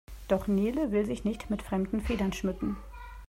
[0.27, 2.75] Doch Nele will sich nicht mit fremden Federn schmücken.